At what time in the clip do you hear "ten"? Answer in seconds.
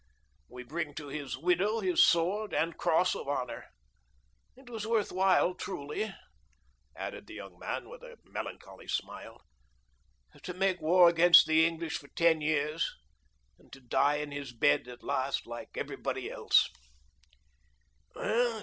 12.07-12.41